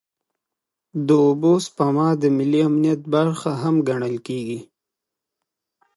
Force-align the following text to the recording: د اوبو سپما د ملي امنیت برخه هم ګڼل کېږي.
د 1.07 1.09
اوبو 1.25 1.53
سپما 1.65 2.07
د 2.21 2.23
ملي 2.37 2.61
امنیت 2.69 3.01
برخه 3.13 3.51
هم 3.61 3.75
ګڼل 3.87 4.15
کېږي. 4.27 4.59